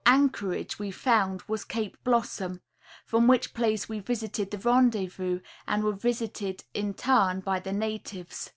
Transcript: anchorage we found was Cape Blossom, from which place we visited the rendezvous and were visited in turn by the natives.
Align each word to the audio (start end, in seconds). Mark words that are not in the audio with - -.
anchorage 0.03 0.79
we 0.79 0.89
found 0.89 1.43
was 1.43 1.63
Cape 1.63 1.95
Blossom, 2.03 2.59
from 3.05 3.27
which 3.27 3.53
place 3.53 3.87
we 3.87 3.99
visited 3.99 4.49
the 4.49 4.57
rendezvous 4.57 5.39
and 5.67 5.83
were 5.83 5.93
visited 5.93 6.63
in 6.73 6.95
turn 6.95 7.39
by 7.39 7.59
the 7.59 7.71
natives. 7.71 8.49